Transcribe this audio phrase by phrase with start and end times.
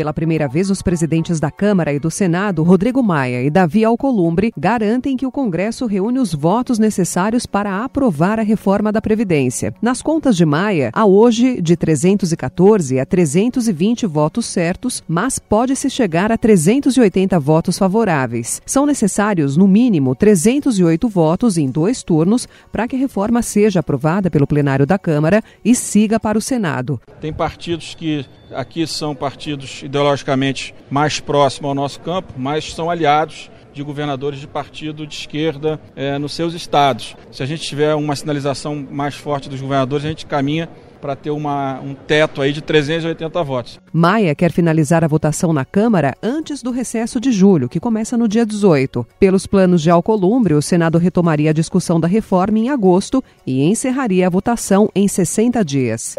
[0.00, 4.50] Pela primeira vez, os presidentes da Câmara e do Senado, Rodrigo Maia e Davi Alcolumbre,
[4.56, 9.74] garantem que o Congresso reúne os votos necessários para aprovar a reforma da Previdência.
[9.82, 16.32] Nas contas de Maia, há hoje de 314 a 320 votos certos, mas pode-se chegar
[16.32, 18.62] a 380 votos favoráveis.
[18.64, 24.30] São necessários, no mínimo, 308 votos em dois turnos para que a reforma seja aprovada
[24.30, 26.98] pelo plenário da Câmara e siga para o Senado.
[27.20, 33.50] Tem partidos que aqui são partidos ideologicamente mais próximos ao nosso campo, mas são aliados
[33.72, 37.16] de governadores de partido de esquerda é, nos seus estados.
[37.30, 40.68] Se a gente tiver uma sinalização mais forte dos governadores, a gente caminha
[41.00, 43.80] para ter uma, um teto aí de 380 votos.
[43.92, 48.28] Maia quer finalizar a votação na Câmara antes do recesso de julho, que começa no
[48.28, 49.06] dia 18.
[49.18, 54.26] Pelos planos de Alcolumbre, o Senado retomaria a discussão da reforma em agosto e encerraria
[54.26, 56.16] a votação em 60 dias.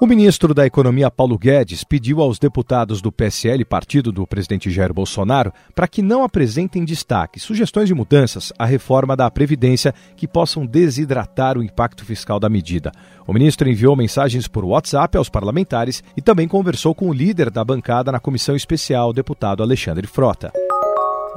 [0.00, 4.94] O ministro da Economia, Paulo Guedes, pediu aos deputados do PSL, partido do presidente Jair
[4.94, 10.64] Bolsonaro, para que não apresentem destaque sugestões de mudanças à reforma da Previdência que possam
[10.64, 12.92] desidratar o impacto fiscal da medida.
[13.26, 17.64] O ministro enviou mensagens por WhatsApp aos parlamentares e também conversou com o líder da
[17.64, 20.52] bancada na comissão especial, deputado Alexandre Frota.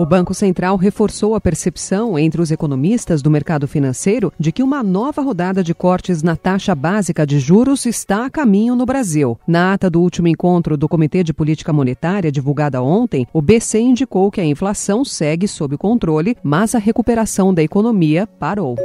[0.02, 4.82] O Banco Central reforçou a percepção entre os economistas do mercado financeiro de que uma
[4.82, 9.38] nova rodada de cortes na taxa básica de juros está a caminho no Brasil.
[9.46, 14.32] Na ata do último encontro do Comitê de Política Monetária, divulgada ontem, o BC indicou
[14.32, 18.76] que a inflação segue sob controle, mas a recuperação da economia parou.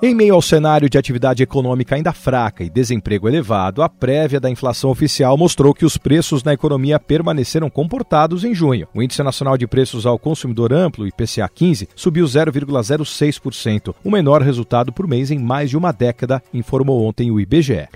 [0.00, 4.48] Em meio ao cenário de atividade econômica ainda fraca e desemprego elevado, a prévia da
[4.48, 8.86] inflação oficial mostrou que os preços na economia permaneceram comportados em junho.
[8.94, 14.92] O Índice Nacional de Preços ao Consumidor Amplo, IPCA 15, subiu 0,06%, o menor resultado
[14.92, 17.88] por mês em mais de uma década, informou ontem o IBGE.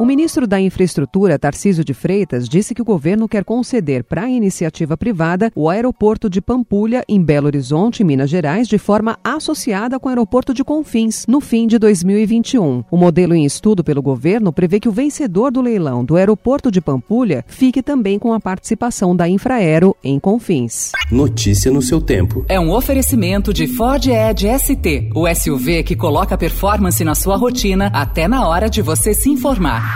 [0.00, 4.30] O ministro da Infraestrutura, Tarcísio de Freitas, disse que o governo quer conceder para a
[4.30, 10.06] iniciativa privada o aeroporto de Pampulha, em Belo Horizonte, Minas Gerais, de forma associada com
[10.06, 12.82] o aeroporto de Confins, no fim de 2021.
[12.90, 16.80] O modelo em estudo pelo governo prevê que o vencedor do leilão do aeroporto de
[16.80, 20.92] Pampulha fique também com a participação da Infraero em Confins.
[21.12, 22.42] Notícia no seu tempo.
[22.48, 27.90] É um oferecimento de Ford Edge ST, o SUV que coloca performance na sua rotina
[27.92, 29.89] até na hora de você se informar.